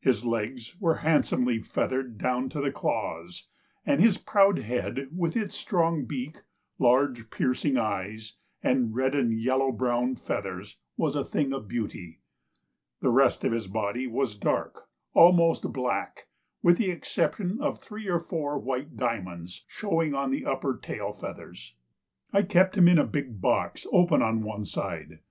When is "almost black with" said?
15.12-16.78